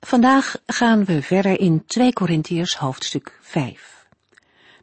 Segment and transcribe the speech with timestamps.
[0.00, 4.06] Vandaag gaan we verder in 2 Korintiërs hoofdstuk 5.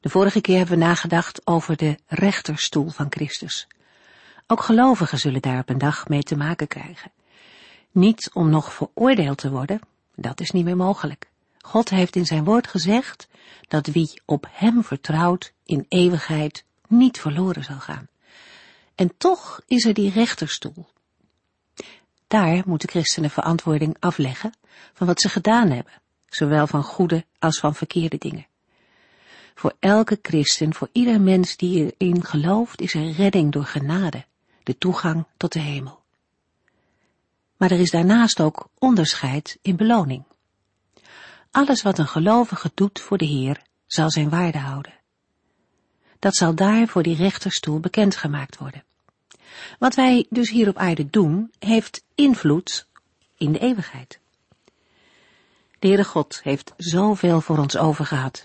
[0.01, 3.67] De vorige keer hebben we nagedacht over de rechterstoel van Christus.
[4.47, 7.11] Ook gelovigen zullen daar op een dag mee te maken krijgen.
[7.91, 9.79] Niet om nog veroordeeld te worden,
[10.15, 11.29] dat is niet meer mogelijk.
[11.61, 13.27] God heeft in zijn woord gezegd
[13.67, 18.07] dat wie op hem vertrouwt in eeuwigheid niet verloren zal gaan.
[18.95, 20.87] En toch is er die rechterstoel.
[22.35, 24.53] Daar moeten christenen verantwoording afleggen
[24.93, 25.93] van wat ze gedaan hebben,
[26.29, 28.47] zowel van goede als van verkeerde dingen.
[29.53, 34.25] Voor elke christen, voor ieder mens die erin gelooft, is er redding door genade,
[34.63, 36.03] de toegang tot de hemel.
[37.57, 40.23] Maar er is daarnaast ook onderscheid in beloning.
[41.51, 44.93] Alles wat een gelovige doet voor de Heer, zal zijn waarde houden.
[46.19, 48.84] Dat zal daar voor die rechterstoel bekendgemaakt worden.
[49.79, 52.87] Wat wij dus hier op aarde doen, heeft invloed
[53.37, 54.19] in de eeuwigheid.
[55.79, 58.43] De Heere God heeft zoveel voor ons overgehad.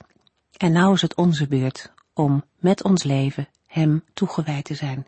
[0.56, 5.06] En nou is het onze beurt om met ons leven Hem toegewijd te zijn.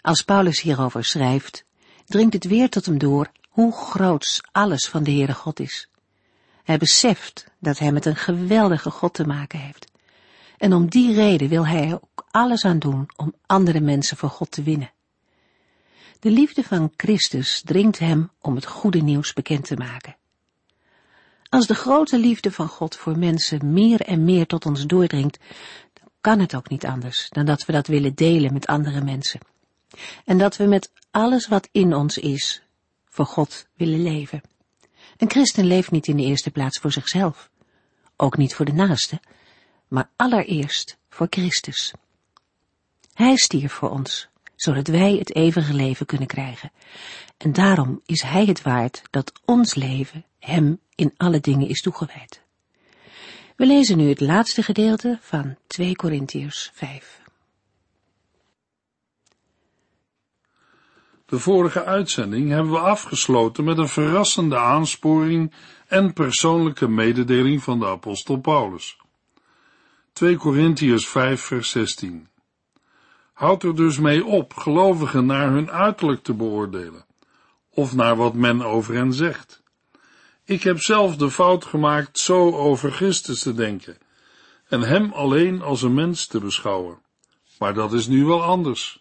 [0.00, 1.64] Als Paulus hierover schrijft,
[2.06, 5.88] dringt het weer tot hem door hoe groots alles van de Heere God is.
[6.64, 9.87] Hij beseft dat hij met een geweldige God te maken heeft.
[10.58, 14.30] En om die reden wil hij er ook alles aan doen om andere mensen voor
[14.30, 14.92] God te winnen.
[16.20, 20.16] De liefde van Christus dringt hem om het goede nieuws bekend te maken.
[21.48, 25.38] Als de grote liefde van God voor mensen meer en meer tot ons doordringt,
[25.92, 29.40] dan kan het ook niet anders dan dat we dat willen delen met andere mensen.
[30.24, 32.62] En dat we met alles wat in ons is,
[33.08, 34.40] voor God willen leven.
[35.16, 37.50] Een christen leeft niet in de eerste plaats voor zichzelf,
[38.16, 39.20] ook niet voor de naaste,
[39.88, 41.92] maar allereerst voor Christus.
[43.12, 46.72] Hij stierf voor ons, zodat wij het eeuwige leven kunnen krijgen.
[47.36, 52.42] En daarom is Hij het waard dat ons leven Hem in alle dingen is toegewijd.
[53.56, 57.20] We lezen nu het laatste gedeelte van 2 Korintiërs 5.
[61.26, 65.54] De vorige uitzending hebben we afgesloten met een verrassende aansporing
[65.86, 68.96] en persoonlijke mededeling van de apostel Paulus.
[70.18, 72.28] 2 Korintiërs 5 vers 16
[73.32, 77.04] Houd er dus mee op gelovigen naar hun uiterlijk te beoordelen,
[77.70, 79.62] of naar wat men over hen zegt.
[80.44, 83.98] Ik heb zelf de fout gemaakt zo over Christus te denken
[84.68, 86.98] en hem alleen als een mens te beschouwen.
[87.58, 89.00] Maar dat is nu wel anders.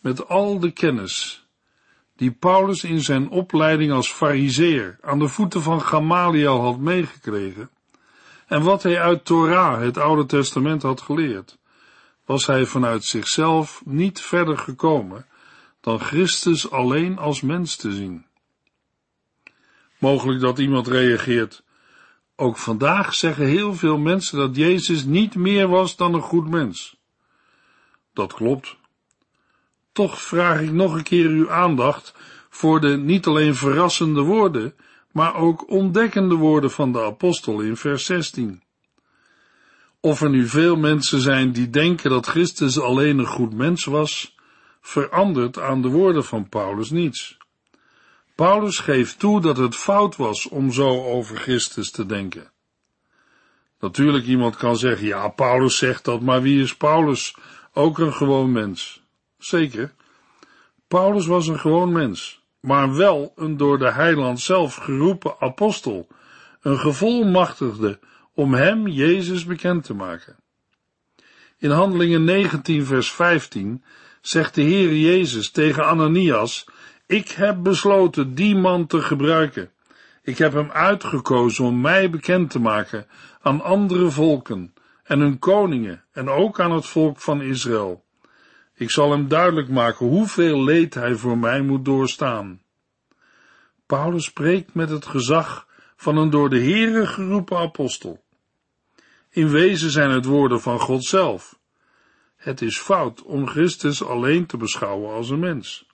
[0.00, 1.46] Met al de kennis
[2.16, 7.70] die Paulus in zijn opleiding als fariseer aan de voeten van Gamaliel had meegekregen,
[8.46, 11.58] en wat hij uit Torah, het Oude Testament, had geleerd,
[12.24, 15.26] was hij vanuit zichzelf niet verder gekomen
[15.80, 18.26] dan Christus alleen als mens te zien.
[19.98, 21.62] Mogelijk dat iemand reageert.
[22.36, 26.96] Ook vandaag zeggen heel veel mensen dat Jezus niet meer was dan een goed mens.
[28.12, 28.76] Dat klopt.
[29.92, 32.14] Toch vraag ik nog een keer uw aandacht
[32.50, 34.74] voor de niet alleen verrassende woorden,
[35.12, 38.62] maar ook ontdekkende woorden van de apostel in vers 16.
[40.00, 44.34] Of er nu veel mensen zijn die denken dat Christus alleen een goed mens was,
[44.80, 47.36] verandert aan de woorden van Paulus niets.
[48.34, 52.50] Paulus geeft toe dat het fout was om zo over Christus te denken.
[53.80, 57.36] Natuurlijk, iemand kan zeggen, ja, Paulus zegt dat, maar wie is Paulus?
[57.72, 59.02] Ook een gewoon mens.
[59.38, 59.94] Zeker.
[60.88, 66.06] Paulus was een gewoon mens, maar wel een door de heiland zelf geroepen apostel,
[66.60, 67.98] een gevolmachtigde
[68.34, 70.36] om hem, Jezus, bekend te maken.
[71.58, 73.84] In Handelingen 19 vers 15
[74.20, 76.66] zegt de Heer Jezus tegen Ananias
[77.12, 79.70] ik heb besloten die man te gebruiken.
[80.22, 83.06] Ik heb hem uitgekozen om mij bekend te maken
[83.40, 88.04] aan andere volken en hun koningen en ook aan het volk van Israël.
[88.74, 92.61] Ik zal hem duidelijk maken hoeveel leed hij voor mij moet doorstaan.
[93.92, 95.66] Paulus spreekt met het gezag
[95.96, 98.24] van een door de Heere geroepen apostel.
[99.30, 101.58] In wezen zijn het woorden van God zelf.
[102.36, 105.86] Het is fout om Christus alleen te beschouwen als een mens.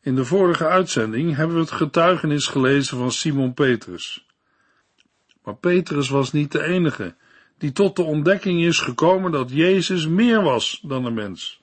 [0.00, 4.26] In de vorige uitzending hebben we het getuigenis gelezen van Simon Petrus.
[5.44, 7.14] Maar Petrus was niet de enige
[7.58, 11.60] die tot de ontdekking is gekomen dat Jezus meer was dan een mens.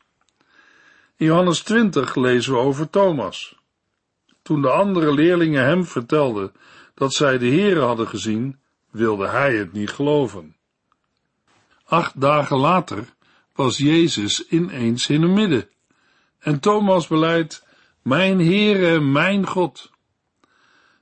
[1.16, 3.57] In Johannes 20 lezen we over Thomas.
[4.48, 6.52] Toen de andere leerlingen hem vertelden
[6.94, 8.60] dat zij de Here hadden gezien,
[8.92, 10.56] wilde hij het niet geloven.
[11.86, 13.04] Acht dagen later
[13.56, 15.70] was Jezus ineens in het midden.
[16.40, 17.66] En Thomas beleidt,
[18.02, 19.92] mijn Heere mijn God.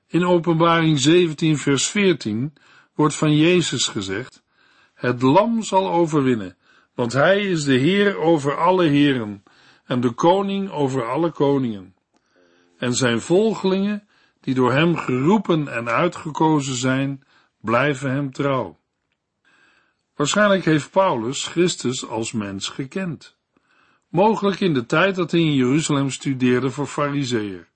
[0.07, 2.53] In openbaring 17 vers 14
[2.95, 4.43] wordt van Jezus gezegd,
[4.93, 6.57] het lam zal overwinnen,
[6.95, 9.43] want hij is de Heer over alle heren
[9.85, 11.94] en de koning over alle koningen.
[12.77, 14.07] En zijn volgelingen,
[14.41, 17.23] die door hem geroepen en uitgekozen zijn,
[17.61, 18.79] blijven hem trouw.
[20.15, 23.37] Waarschijnlijk heeft Paulus Christus als mens gekend.
[24.09, 27.67] Mogelijk in de tijd dat hij in Jeruzalem studeerde voor fariseer.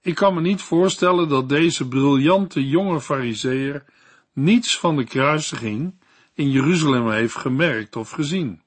[0.00, 3.84] Ik kan me niet voorstellen dat deze briljante jonge fariseer
[4.32, 6.00] niets van de kruisiging
[6.34, 8.62] in Jeruzalem heeft gemerkt of gezien.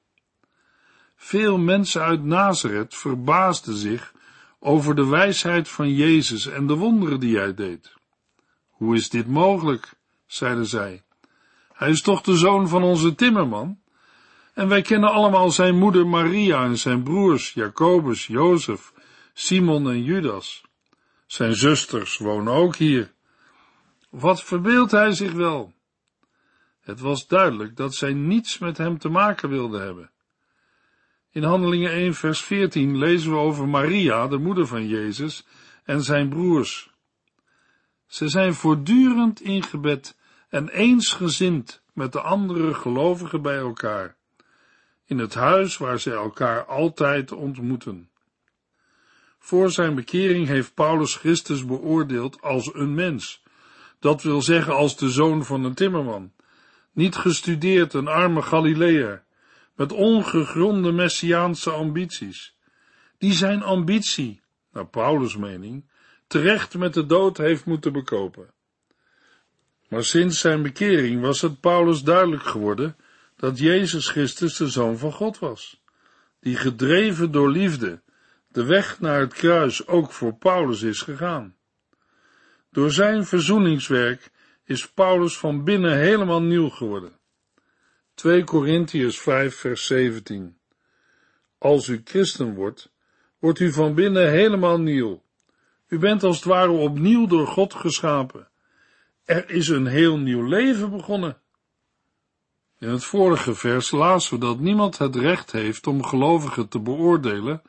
[1.16, 4.14] Veel mensen uit Nazareth verbaasden zich
[4.60, 7.94] over de wijsheid van Jezus en de wonderen die hij deed.
[8.70, 9.98] Hoe is dit mogelijk?
[10.26, 11.02] zeiden zij.
[11.72, 13.78] Hij is toch de zoon van onze timmerman?
[14.54, 18.92] En wij kennen allemaal zijn moeder Maria en zijn broers Jacobus, Jozef,
[19.32, 20.64] Simon en Judas.
[21.26, 23.12] Zijn zusters wonen ook hier.
[24.10, 25.72] Wat verbeeldt hij zich wel?
[26.80, 30.10] Het was duidelijk dat zij niets met hem te maken wilden hebben.
[31.32, 35.46] In Handelingen 1 vers 14 lezen we over Maria, de moeder van Jezus,
[35.84, 36.90] en zijn broers.
[38.06, 40.16] Ze zijn voortdurend in gebed
[40.48, 44.16] en eensgezind met de andere gelovigen bij elkaar,
[45.04, 48.10] in het huis waar ze elkaar altijd ontmoeten.
[49.38, 53.42] Voor zijn bekering heeft Paulus Christus beoordeeld als een mens,
[53.98, 56.32] dat wil zeggen als de zoon van een timmerman,
[56.92, 59.24] niet gestudeerd een arme Galileër,
[59.80, 62.56] met ongegronde messiaanse ambities,
[63.18, 64.40] die zijn ambitie,
[64.72, 65.84] naar Paulus' mening,
[66.26, 68.50] terecht met de dood heeft moeten bekopen.
[69.88, 72.96] Maar sinds zijn bekering was het Paulus duidelijk geworden
[73.36, 75.82] dat Jezus Christus de Zoon van God was,
[76.40, 78.02] die gedreven door liefde
[78.48, 81.56] de weg naar het kruis ook voor Paulus is gegaan.
[82.70, 84.30] Door zijn verzoeningswerk
[84.64, 87.19] is Paulus van binnen helemaal nieuw geworden.
[88.20, 90.58] 2 Korintiërs 5 vers 17
[91.58, 92.92] Als u christen wordt,
[93.38, 95.22] wordt u van binnen helemaal nieuw.
[95.88, 98.48] U bent als het ware opnieuw door God geschapen.
[99.24, 101.40] Er is een heel nieuw leven begonnen.
[102.78, 107.62] In het vorige vers lazen we dat niemand het recht heeft om gelovigen te beoordelen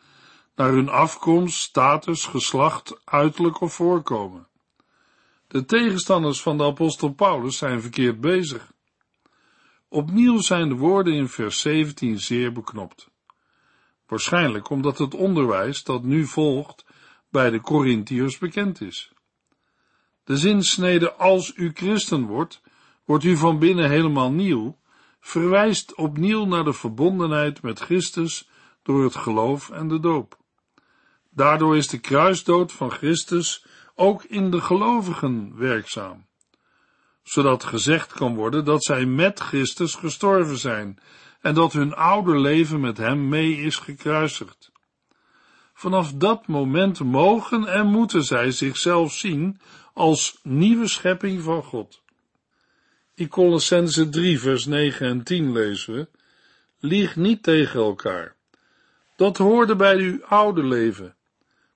[0.55, 4.47] naar hun afkomst, status, geslacht, uiterlijk of voorkomen.
[5.47, 8.71] De tegenstanders van de apostel Paulus zijn verkeerd bezig.
[9.93, 13.09] Opnieuw zijn de woorden in vers 17 zeer beknopt.
[14.07, 16.85] Waarschijnlijk omdat het onderwijs dat nu volgt
[17.29, 19.11] bij de Corinthiërs bekend is.
[20.23, 22.61] De zinsnede als u christen wordt,
[23.05, 24.77] wordt u van binnen helemaal nieuw,
[25.19, 28.49] verwijst opnieuw naar de verbondenheid met Christus
[28.83, 30.37] door het geloof en de doop.
[31.29, 33.65] Daardoor is de kruisdood van Christus
[33.95, 36.25] ook in de gelovigen werkzaam,
[37.31, 40.99] zodat gezegd kan worden dat zij met Christus gestorven zijn
[41.41, 44.71] en dat hun oude leven met hem mee is gekruisigd.
[45.73, 49.59] Vanaf dat moment mogen en moeten zij zichzelf zien
[49.93, 52.01] als nieuwe schepping van God.
[53.15, 56.07] In Colossense 3 vers 9 en 10 lezen we,
[56.79, 58.35] lieg niet tegen elkaar.
[59.15, 61.15] Dat hoorde bij uw oude leven,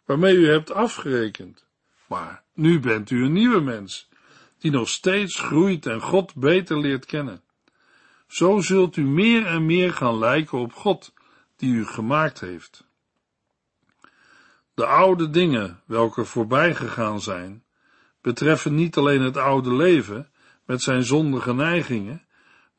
[0.05, 1.65] waarmee u hebt afgerekend.
[2.07, 4.09] Maar nu bent u een nieuwe mens,
[4.65, 7.41] die nog steeds groeit en God beter leert kennen.
[8.27, 11.13] Zo zult u meer en meer gaan lijken op God,
[11.55, 12.87] die u gemaakt heeft.
[14.73, 17.63] De oude dingen, welke voorbij gegaan zijn,
[18.21, 20.29] betreffen niet alleen het oude leven
[20.65, 22.25] met zijn zondige neigingen,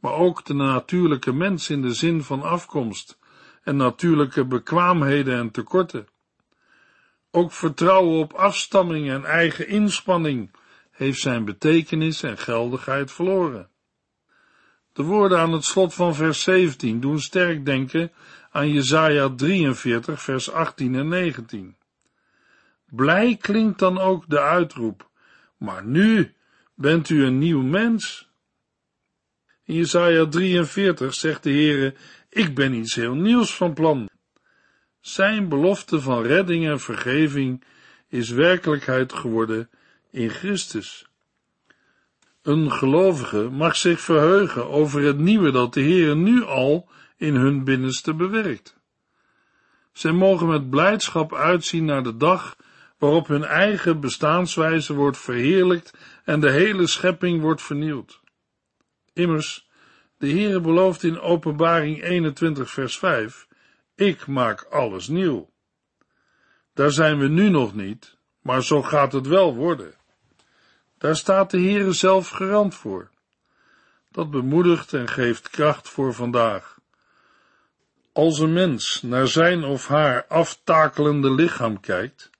[0.00, 3.18] maar ook de natuurlijke mens in de zin van afkomst
[3.62, 6.08] en natuurlijke bekwaamheden en tekorten.
[7.30, 10.50] Ook vertrouwen op afstamming en eigen inspanning
[10.96, 13.70] heeft zijn betekenis en geldigheid verloren.
[14.92, 18.12] De woorden aan het slot van vers 17 doen sterk denken
[18.50, 21.76] aan Jesaja 43 vers 18 en 19.
[22.86, 25.10] Blij klinkt dan ook de uitroep,
[25.56, 26.34] maar nu
[26.74, 28.30] bent u een nieuw mens.
[29.64, 31.94] In Jesaja 43 zegt de Heere,
[32.28, 34.08] ik ben iets heel nieuws van plan.
[35.00, 37.64] Zijn belofte van redding en vergeving
[38.08, 39.70] is werkelijkheid geworden
[40.16, 41.06] in Christus.
[42.42, 47.64] Een gelovige mag zich verheugen over het nieuwe dat de Heer nu al in hun
[47.64, 48.76] binnenste bewerkt.
[49.92, 52.56] Zij mogen met blijdschap uitzien naar de dag
[52.98, 58.20] waarop hun eigen bestaanswijze wordt verheerlijkt en de hele schepping wordt vernieuwd.
[59.12, 59.68] Immers,
[60.18, 63.46] de Heere belooft in Openbaring 21 vers 5,
[63.94, 65.50] ik maak alles nieuw.
[66.74, 69.94] Daar zijn we nu nog niet, maar zo gaat het wel worden.
[71.06, 73.10] Daar staat de Heere zelf garant voor.
[74.10, 76.78] Dat bemoedigt en geeft kracht voor vandaag.
[78.12, 82.30] Als een mens naar zijn of haar aftakelende lichaam kijkt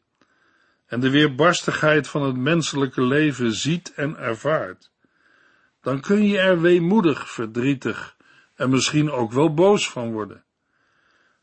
[0.87, 4.91] en de weerbarstigheid van het menselijke leven ziet en ervaart,
[5.81, 8.17] dan kun je er weemoedig, verdrietig
[8.55, 10.45] en misschien ook wel boos van worden.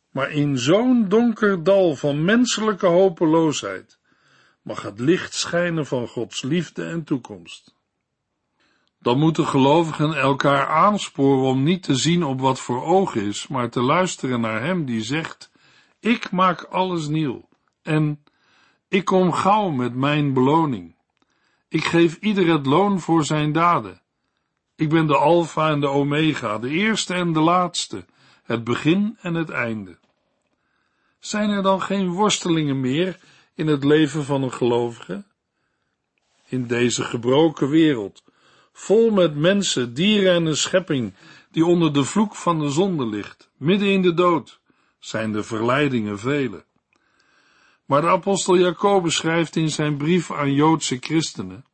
[0.10, 4.00] Maar in zo'n donker dal van menselijke hopeloosheid
[4.64, 7.76] mag het licht schijnen van Gods liefde en toekomst.
[9.00, 13.70] Dan moeten gelovigen elkaar aansporen om niet te zien op wat voor oog is, maar
[13.70, 15.52] te luisteren naar Hem die zegt,
[16.00, 17.48] ik maak alles nieuw
[17.82, 18.24] en
[18.88, 20.96] ik kom gauw met mijn beloning.
[21.68, 24.02] Ik geef ieder het loon voor zijn daden.
[24.76, 28.06] Ik ben de Alpha en de Omega, de eerste en de laatste,
[28.44, 29.98] het begin en het einde.
[31.20, 33.20] Zijn er dan geen worstelingen meer
[33.56, 35.24] in het leven van een gelovige?
[36.46, 38.24] In deze gebroken wereld,
[38.72, 41.14] vol met mensen, dieren en een schepping
[41.52, 44.60] die onder de vloek van de zonde ligt, midden in de dood,
[45.00, 46.66] zijn de verleidingen vele.
[47.86, 51.66] Maar de apostel Jacobus schrijft in zijn brief aan Joodse christenen,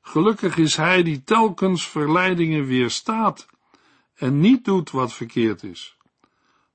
[0.00, 3.46] gelukkig is hij die telkens verleidingen weerstaat
[4.14, 5.96] en niet doet wat verkeerd is.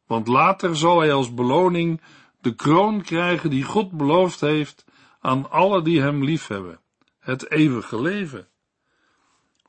[0.08, 2.01] Want later zal hij als beloning
[2.46, 4.86] de kroon krijgen die God beloofd heeft
[5.20, 6.80] aan alle die hem liefhebben,
[7.20, 8.48] het eeuwige leven.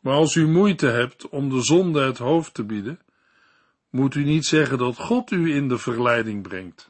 [0.01, 3.01] Maar als u moeite hebt om de zonde het hoofd te bieden,
[3.91, 6.89] moet u niet zeggen dat God u in de verleiding brengt.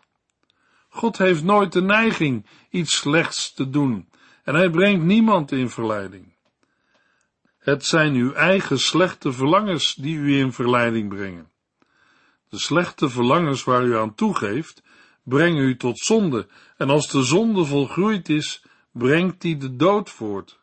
[0.89, 4.09] God heeft nooit de neiging iets slechts te doen
[4.45, 6.35] en hij brengt niemand in verleiding.
[7.59, 11.51] Het zijn uw eigen slechte verlangens die u in verleiding brengen.
[12.49, 14.85] De slechte verlangens waar u aan toegeeft,
[15.27, 20.59] brengen u tot zonde, en als de zonde volgroeid is, brengt die de dood voort.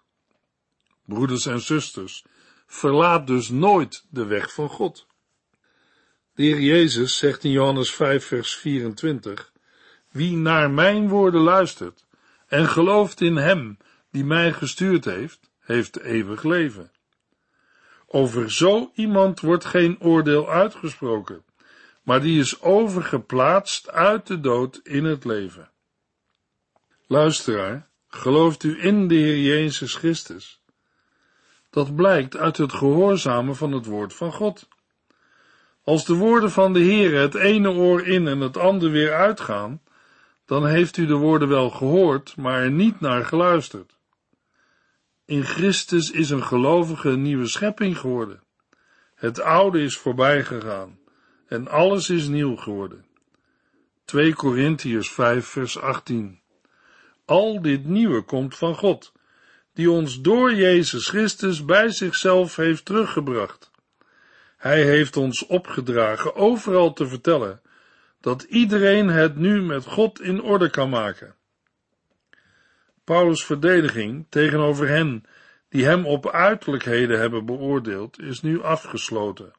[1.06, 2.26] Broeders en zusters,
[2.68, 5.08] verlaat dus nooit de weg van God.
[6.36, 9.52] De Heer Jezus zegt in Johannes 5 vers 24,
[10.12, 12.06] wie naar mijn woorden luistert
[12.48, 13.78] en gelooft in hem
[14.12, 16.92] die mij gestuurd heeft, heeft eeuwig leven.
[18.08, 21.44] Over zo iemand wordt geen oordeel uitgesproken,
[22.04, 25.70] maar die is overgeplaatst uit de dood in het leven.
[27.08, 30.62] Luisteraar, gelooft u in de Heer Jezus Christus?
[31.70, 34.68] Dat blijkt uit het gehoorzamen van het woord van God.
[35.84, 39.82] Als de woorden van de Heer het ene oor in en het andere weer uitgaan,
[40.46, 43.96] dan heeft u de woorden wel gehoord, maar er niet naar geluisterd.
[45.26, 48.44] In Christus is een gelovige een nieuwe schepping geworden.
[49.16, 51.02] Het oude is voorbij gegaan
[51.54, 53.06] en alles is nieuw geworden.
[54.06, 56.40] 2 Korintiërs 5 vers 18
[57.26, 59.12] Al dit nieuwe komt van God,
[59.74, 63.72] die ons door Jezus Christus bij zichzelf heeft teruggebracht.
[64.58, 67.62] Hij heeft ons opgedragen overal te vertellen
[68.22, 71.36] dat iedereen het nu met God in orde kan maken.
[73.04, 75.24] Paulus' verdediging tegenover hen
[75.70, 79.54] die hem op uiterlijkheden hebben beoordeeld, is nu afgesloten.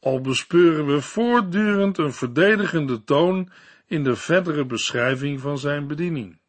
[0.00, 3.50] Al bespeuren we voortdurend een verdedigende toon
[3.86, 6.40] in de verdere beschrijving van zijn bediening.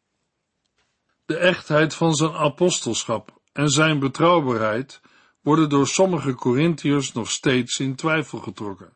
[1.26, 5.00] De echtheid van zijn apostelschap en zijn betrouwbaarheid
[5.40, 8.92] worden door sommige Corinthiërs nog steeds in twijfel getrokken.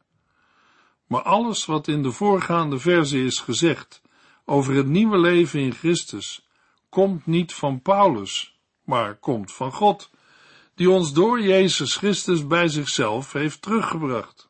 [1.06, 4.02] Maar alles wat in de voorgaande verse is gezegd
[4.44, 6.48] over het nieuwe leven in Christus,
[6.88, 10.10] komt niet van Paulus, maar komt van God,
[10.74, 14.46] die ons door Jezus Christus bij zichzelf heeft teruggebracht.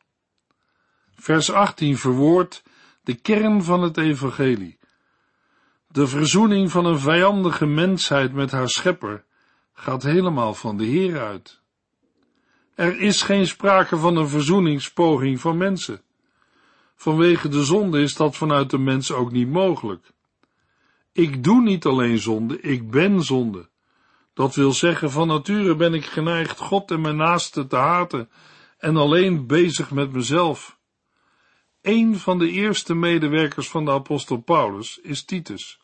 [1.14, 2.62] Vers 18 verwoordt
[3.02, 4.78] de kern van het evangelie.
[5.88, 9.24] De verzoening van een vijandige mensheid met haar schepper
[9.72, 11.62] gaat helemaal van de Heer uit.
[12.74, 16.02] Er is geen sprake van een verzoeningspoging van mensen.
[16.96, 20.12] Vanwege de zonde is dat vanuit de mens ook niet mogelijk.
[21.12, 23.68] Ik doe niet alleen zonde, ik ben zonde.
[24.34, 28.30] Dat wil zeggen, van nature ben ik geneigd God en mijn naaste te haten
[28.78, 30.78] en alleen bezig met mezelf.
[31.82, 35.78] Een van de eerste medewerkers van de apostel Paulus is Titus.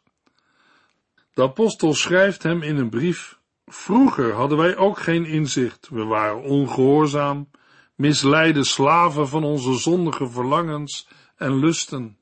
[1.35, 3.39] De apostel schrijft hem in een brief
[3.73, 5.89] Vroeger hadden wij ook geen inzicht.
[5.89, 7.51] We waren ongehoorzaam,
[7.95, 12.19] misleide slaven van onze zondige verlangens en lusten.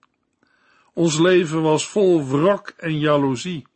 [0.92, 3.66] Ons leven was vol wrok en jaloezie.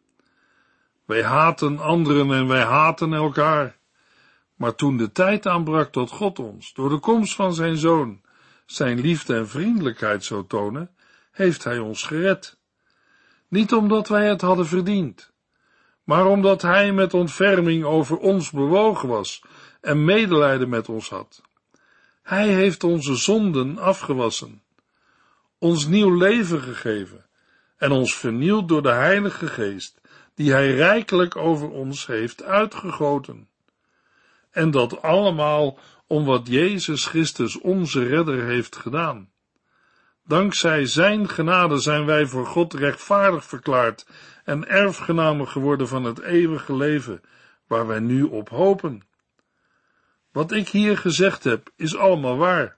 [1.04, 3.76] Wij haten anderen en wij haten elkaar.
[4.54, 8.20] Maar toen de tijd aanbrak dat God ons, door de komst van zijn zoon,
[8.66, 10.90] zijn liefde en vriendelijkheid zou tonen,
[11.32, 12.56] heeft hij ons gered.
[13.48, 15.32] Niet omdat wij het hadden verdiend,
[16.04, 19.42] maar omdat hij met ontferming over ons bewogen was
[19.80, 21.42] en medelijden met ons had.
[22.22, 24.62] Hij heeft onze zonden afgewassen,
[25.58, 27.26] ons nieuw leven gegeven
[27.76, 30.00] en ons vernieuwd door de Heilige Geest,
[30.34, 33.48] die hij rijkelijk over ons heeft uitgegoten.
[34.50, 39.30] En dat allemaal om wat Jezus Christus onze redder heeft gedaan.
[40.24, 44.06] Dankzij zijn genade zijn wij voor God rechtvaardig verklaard
[44.44, 47.20] en erfgenamen geworden van het eeuwige leven,
[47.66, 49.02] waar wij nu op hopen.
[50.32, 52.76] Wat ik hier gezegd heb, is allemaal waar.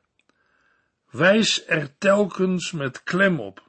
[1.11, 3.63] Wijs er telkens met klem op.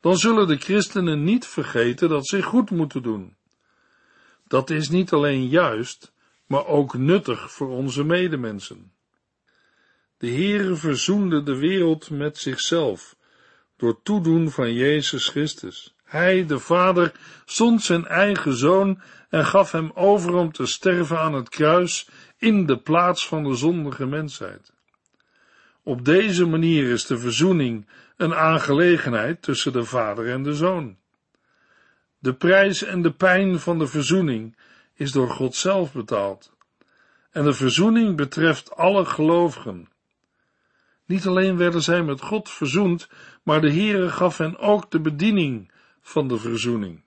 [0.00, 3.36] Dan zullen de christenen niet vergeten dat ze goed moeten doen.
[4.46, 6.12] Dat is niet alleen juist,
[6.46, 8.92] maar ook nuttig voor onze medemensen.
[10.18, 13.16] De Heere verzoende de wereld met zichzelf
[13.76, 15.94] door toedoen van Jezus Christus.
[16.04, 17.12] Hij, de Vader,
[17.44, 22.66] zond zijn eigen zoon en gaf hem over om te sterven aan het kruis in
[22.66, 24.72] de plaats van de zondige mensheid.
[25.88, 30.96] Op deze manier is de verzoening een aangelegenheid tussen de Vader en de Zoon.
[32.18, 34.56] De prijs en de pijn van de verzoening
[34.94, 36.52] is door God zelf betaald.
[37.30, 39.88] En de verzoening betreft alle gelovigen.
[41.06, 43.08] Niet alleen werden zij met God verzoend,
[43.42, 47.04] maar de Heere gaf hen ook de bediening van de verzoening.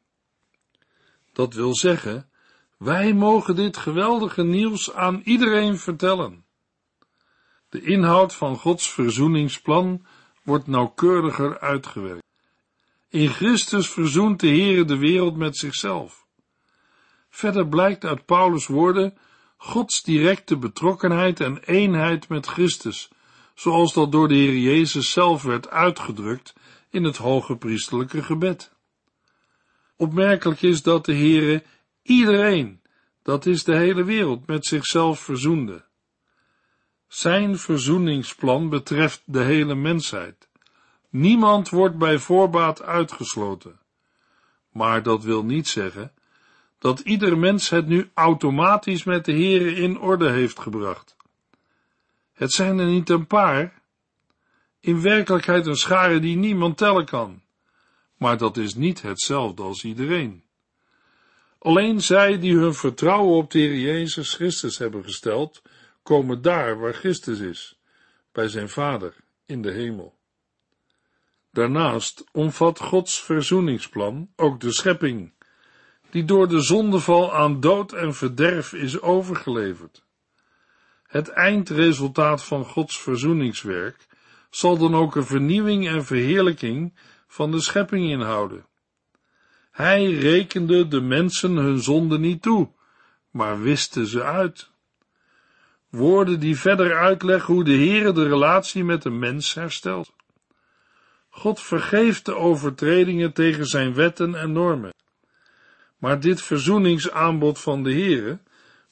[1.34, 2.30] Dat wil zeggen,
[2.78, 6.50] wij mogen dit geweldige nieuws aan iedereen vertellen.
[7.72, 10.06] De inhoud van Gods verzoeningsplan
[10.44, 12.24] wordt nauwkeuriger uitgewerkt.
[13.10, 16.26] In Christus verzoent de Heere de wereld met zichzelf.
[17.30, 19.18] Verder blijkt uit Paulus' woorden
[19.58, 23.10] Gods directe betrokkenheid en eenheid met Christus,
[23.56, 26.54] zoals dat door de Heer Jezus zelf werd uitgedrukt
[26.90, 28.72] in het hoge priestelijke gebed.
[29.96, 31.64] Opmerkelijk is dat de Heere
[32.04, 32.82] iedereen,
[33.24, 35.90] dat is de hele wereld, met zichzelf verzoende.
[37.12, 40.48] Zijn verzoeningsplan betreft de hele mensheid.
[41.10, 43.80] Niemand wordt bij voorbaat uitgesloten.
[44.70, 46.14] Maar dat wil niet zeggen
[46.80, 51.16] dat ieder mens het nu automatisch met de Heere in orde heeft gebracht.
[52.34, 53.82] Het zijn er niet een paar,
[54.80, 57.42] in werkelijkheid een schare die niemand tellen kan,
[58.18, 60.44] maar dat is niet hetzelfde als iedereen.
[61.60, 65.62] Alleen zij die hun vertrouwen op de Heer Jezus Christus hebben gesteld,
[66.04, 67.80] komen daar waar Christus is,
[68.32, 70.20] bij zijn Vader in de hemel.
[71.52, 75.34] Daarnaast omvat Gods verzoeningsplan ook de schepping,
[76.10, 80.04] die door de zondeval aan dood en verderf is overgeleverd.
[81.08, 84.08] Het eindresultaat van Gods verzoeningswerk
[84.50, 86.94] zal dan ook een vernieuwing en verheerlijking
[87.28, 88.66] van de schepping inhouden.
[89.72, 92.72] Hij rekende de mensen hun zonde niet toe,
[93.30, 94.71] maar wiste ze uit.
[95.92, 100.14] Woorden die verder uitleggen hoe de Heere de relatie met de mens herstelt.
[101.30, 104.94] God vergeeft de overtredingen tegen zijn wetten en normen.
[105.98, 108.40] Maar dit verzoeningsaanbod van de Heere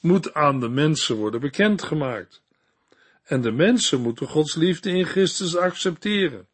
[0.00, 2.42] moet aan de mensen worden bekendgemaakt.
[3.24, 6.46] En de mensen moeten Gods liefde in Christus accepteren.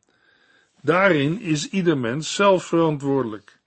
[0.81, 3.59] Daarin is ieder mens zelf verantwoordelijk.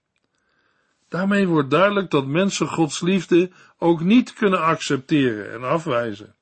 [1.08, 6.34] Daarmee wordt duidelijk dat mensen Gods liefde ook niet kunnen accepteren en afwijzen.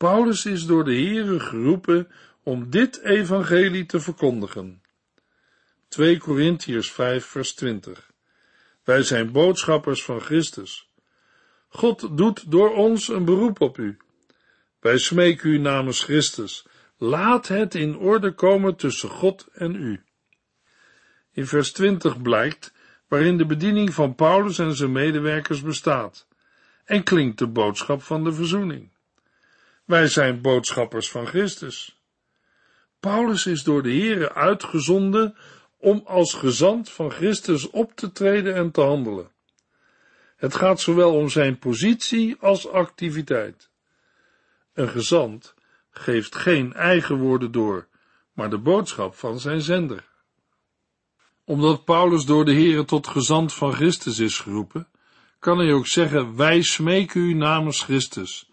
[0.00, 2.08] Paulus is door de Heere geroepen
[2.42, 4.82] om dit evangelie te verkondigen.
[5.88, 8.10] 2 Korintiërs 5 vers 20
[8.84, 10.90] Wij zijn boodschappers van Christus.
[11.68, 13.96] God doet door ons een beroep op u.
[14.78, 16.66] Wij smeken u namens Christus.
[16.96, 20.02] Laat het in orde komen tussen God en u.
[21.32, 22.72] In vers 20 blijkt
[23.08, 26.26] waarin de bediening van Paulus en zijn medewerkers bestaat
[26.84, 28.98] en klinkt de boodschap van de verzoening.
[29.90, 32.00] Wij zijn boodschappers van Christus.
[33.00, 35.36] Paulus is door de Here uitgezonden
[35.78, 39.30] om als gezant van Christus op te treden en te handelen.
[40.36, 43.70] Het gaat zowel om zijn positie als activiteit.
[44.72, 45.54] Een gezant
[45.90, 47.86] geeft geen eigen woorden door,
[48.32, 50.04] maar de boodschap van zijn zender.
[51.44, 54.88] Omdat Paulus door de Here tot gezant van Christus is geroepen,
[55.38, 58.49] kan hij ook zeggen, wij smeken u namens Christus,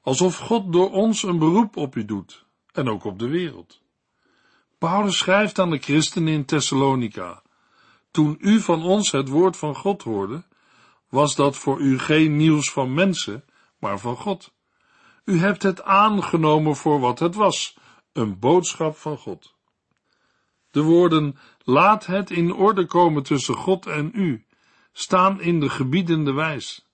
[0.00, 3.80] alsof God door ons een beroep op u doet, en ook op de wereld.
[4.78, 7.42] Paulus schrijft aan de christenen in Thessalonica,
[8.10, 10.44] toen u van ons het woord van God hoorde,
[11.08, 13.44] was dat voor u geen nieuws van mensen,
[13.78, 14.52] maar van God.
[15.24, 17.78] U hebt het aangenomen voor wat het was,
[18.12, 19.54] een boodschap van God.
[20.70, 24.46] De woorden, laat het in orde komen tussen God en u,
[24.92, 26.89] staan in de gebiedende wijs.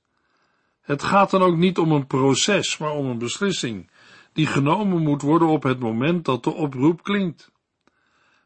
[0.87, 3.91] Het gaat dan ook niet om een proces, maar om een beslissing,
[4.33, 7.53] die genomen moet worden op het moment dat de oproep klinkt.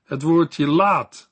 [0.04, 1.30] Het woordje laat,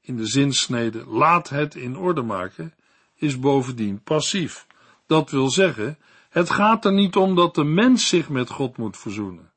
[0.00, 2.74] in de zinsnede laat het in orde maken,
[3.14, 4.66] is bovendien passief.
[5.06, 8.96] Dat wil zeggen, het gaat er niet om dat de mens zich met God moet
[8.96, 9.52] verzoenen.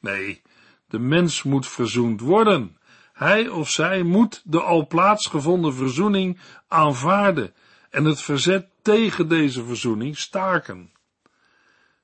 [0.00, 0.42] Nee,
[0.88, 2.78] de mens moet verzoend worden.
[3.12, 7.54] Hij of zij moet de al plaatsgevonden verzoening aanvaarden
[7.90, 10.92] en het verzet tegen deze verzoening staken.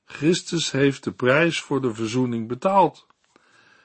[0.05, 3.07] Christus heeft de prijs voor de verzoening betaald.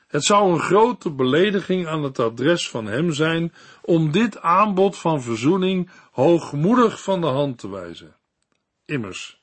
[0.07, 5.23] Het zou een grote belediging aan het adres van hem zijn om dit aanbod van
[5.23, 8.17] verzoening hoogmoedig van de hand te wijzen.
[8.85, 9.43] Immers,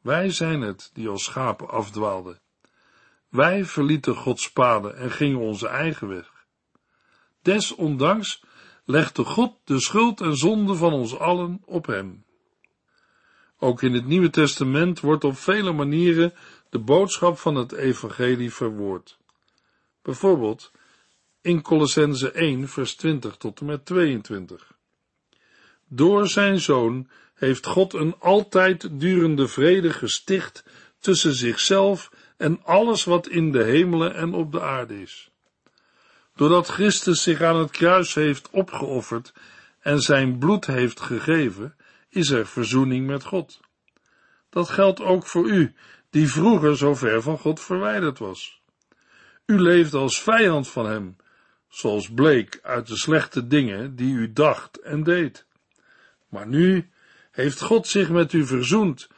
[0.00, 2.40] wij zijn het die als schapen afdwaalden.
[3.28, 6.30] Wij verlieten Gods paden en gingen onze eigen weg.
[7.42, 8.44] Desondanks
[8.90, 12.24] legde God de schuld en zonde van ons allen op hem.
[13.58, 16.32] Ook in het Nieuwe Testament wordt op vele manieren
[16.70, 19.18] de boodschap van het evangelie verwoord.
[20.02, 20.72] Bijvoorbeeld
[21.40, 24.72] in Colossense 1 vers 20 tot en met 22.
[25.88, 30.64] Door zijn zoon heeft God een altijd durende vrede gesticht
[30.98, 35.29] tussen zichzelf en alles wat in de hemelen en op de aarde is.
[36.40, 39.32] Doordat Christus zich aan het kruis heeft opgeofferd
[39.80, 41.74] en zijn bloed heeft gegeven,
[42.08, 43.60] is er verzoening met God.
[44.50, 45.74] Dat geldt ook voor u,
[46.10, 48.62] die vroeger zo ver van God verwijderd was.
[49.46, 51.16] U leefde als vijand van hem,
[51.68, 55.46] zoals bleek uit de slechte dingen die u dacht en deed.
[56.28, 56.90] Maar nu
[57.30, 59.08] heeft God zich met u verzoend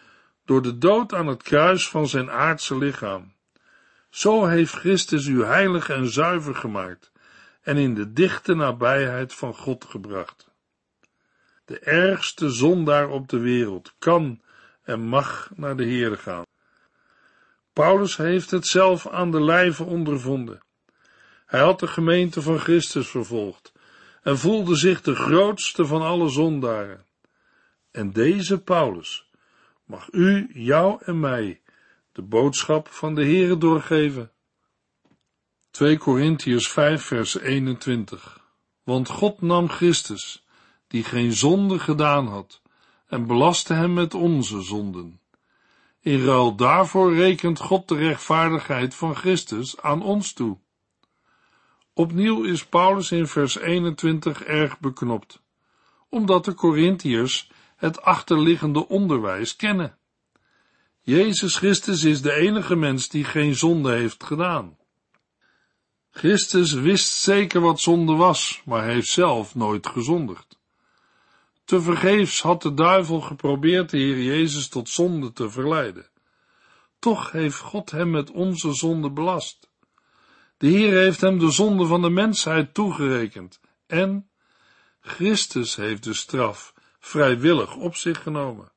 [0.44, 3.34] door de dood aan het kruis van zijn aardse lichaam.
[4.10, 7.11] Zo heeft Christus u heilig en zuiver gemaakt
[7.62, 10.50] en in de dichte nabijheid van God gebracht.
[11.64, 14.42] De ergste zondaar op de wereld kan
[14.82, 16.44] en mag naar de Heere gaan.
[17.72, 20.62] Paulus heeft het zelf aan de lijve ondervonden.
[21.46, 23.72] Hij had de gemeente van Christus vervolgd
[24.22, 27.06] en voelde zich de grootste van alle zondaren.
[27.90, 29.30] En deze Paulus
[29.84, 31.60] mag u, jou en mij
[32.12, 34.30] de boodschap van de Heere doorgeven.
[35.72, 38.40] 2 Korintiërs 5 vers 21
[38.82, 40.44] Want God nam Christus,
[40.88, 42.60] die geen zonde gedaan had,
[43.06, 45.20] en belastte hem met onze zonden.
[46.00, 50.58] In ruil daarvoor rekent God de rechtvaardigheid van Christus aan ons toe.
[51.94, 55.42] Opnieuw is Paulus in vers 21 erg beknopt,
[56.08, 59.98] omdat de Corinthiërs het achterliggende onderwijs kennen.
[61.00, 64.80] Jezus Christus is de enige mens die geen zonde heeft gedaan.
[66.12, 70.58] Christus wist zeker wat zonde was, maar heeft zelf nooit gezondigd.
[71.64, 76.06] Tevergeefs had de duivel geprobeerd de Heer Jezus tot zonde te verleiden.
[76.98, 79.70] Toch heeft God hem met onze zonde belast.
[80.56, 84.30] De Heer heeft hem de zonde van de mensheid toegerekend en
[85.00, 88.72] Christus heeft de straf vrijwillig op zich genomen.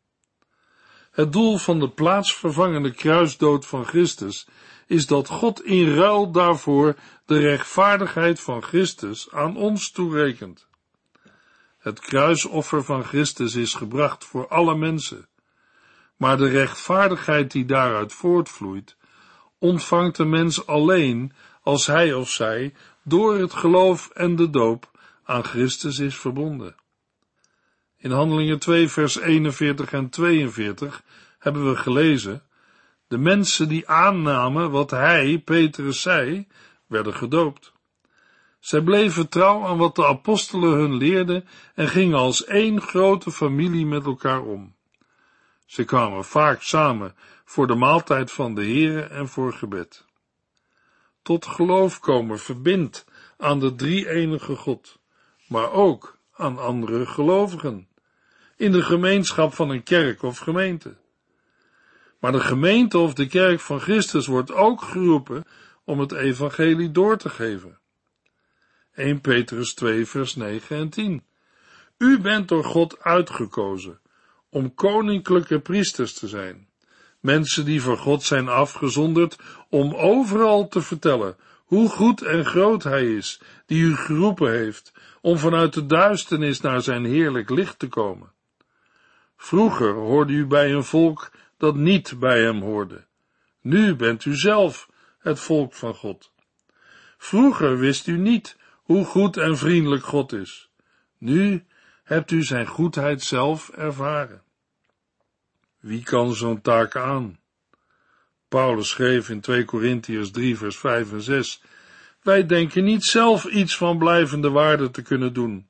[1.12, 4.48] Het doel van de plaatsvervangende kruisdood van Christus
[4.88, 6.96] is dat God in ruil daarvoor
[7.26, 10.68] de rechtvaardigheid van Christus aan ons toerekent.
[11.78, 15.28] Het kruisoffer van Christus is gebracht voor alle mensen,
[16.18, 18.96] maar de rechtvaardigheid die daaruit voortvloeit,
[19.58, 24.92] ontvangt de mens alleen als hij of zij door het geloof en de doop
[25.24, 26.76] aan Christus is verbonden.
[27.98, 31.04] In Handelingen 2 vers 41 en 42
[31.40, 32.44] hebben we gelezen,
[33.08, 36.48] de mensen die aannamen wat hij, Petrus, zei,
[36.96, 37.74] werden gedoopt.
[38.60, 43.86] Zij bleven trouw aan wat de apostelen hun leerden en gingen als één grote familie
[43.86, 44.76] met elkaar om.
[45.66, 50.06] Ze kwamen vaak samen voor de maaltijd van de Heere en voor gebed.
[51.22, 53.06] Tot geloof komen verbindt
[53.38, 55.00] aan de drie-enige God,
[55.48, 57.88] maar ook aan andere gelovigen,
[58.58, 60.96] in de gemeenschap van een kerk of gemeente.
[62.20, 65.44] Maar de gemeente of de kerk van Christus wordt ook geroepen
[65.86, 67.80] om het evangelie door te geven.
[68.94, 71.24] 1 Petrus 2 vers 9 en 10.
[71.98, 74.00] U bent door God uitgekozen
[74.50, 76.68] om koninklijke priesters te zijn.
[77.20, 79.38] Mensen die voor God zijn afgezonderd
[79.70, 85.38] om overal te vertellen hoe goed en groot Hij is, die u geroepen heeft om
[85.38, 88.32] vanuit de duisternis naar zijn heerlijk licht te komen.
[89.38, 93.06] Vroeger hoorde u bij een volk dat niet bij hem hoorde.
[93.62, 94.90] Nu bent u zelf
[95.26, 96.32] het volk van God.
[97.18, 100.70] Vroeger wist u niet hoe goed en vriendelijk God is.
[101.18, 101.66] Nu
[102.04, 104.42] hebt u zijn goedheid zelf ervaren.
[105.80, 107.40] Wie kan zo'n taak aan?
[108.48, 111.62] Paulus schreef in 2 Korintiërs 3 vers 5 en 6
[112.22, 115.68] Wij denken niet zelf iets van blijvende waarde te kunnen doen.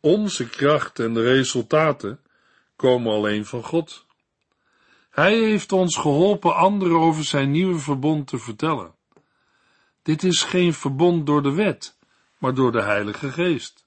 [0.00, 2.20] Onze kracht en de resultaten
[2.76, 4.06] komen alleen van God.
[5.10, 8.94] Hij heeft ons geholpen anderen over zijn nieuwe verbond te vertellen.
[10.02, 11.98] Dit is geen verbond door de wet,
[12.38, 13.86] maar door de Heilige Geest.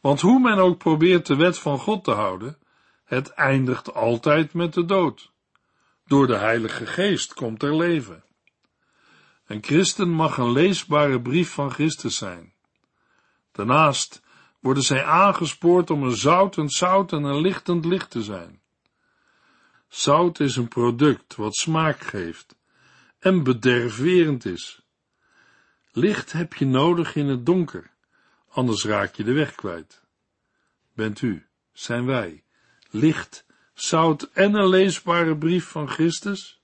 [0.00, 2.58] Want hoe men ook probeert de wet van God te houden,
[3.04, 5.32] het eindigt altijd met de dood.
[6.06, 8.24] Door de Heilige Geest komt er leven.
[9.46, 12.52] Een christen mag een leesbare brief van Christus zijn.
[13.52, 14.22] Daarnaast
[14.60, 18.60] worden zij aangespoord om een zoutend zout en een lichtend licht te zijn.
[19.88, 22.56] Zout is een product wat smaak geeft
[23.18, 24.82] en bederfwerend is.
[25.92, 27.90] Licht heb je nodig in het donker,
[28.48, 30.02] anders raak je de weg kwijt.
[30.92, 32.44] Bent u, zijn wij,
[32.90, 36.60] licht, zout en een leesbare brief van Christus?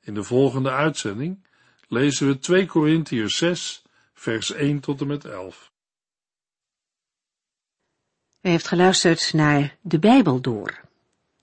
[0.00, 1.46] In de volgende uitzending
[1.88, 3.82] lezen we 2 Korintiërs 6,
[4.14, 5.72] vers 1 tot en met 11.
[8.40, 10.83] U heeft geluisterd naar De Bijbel Door,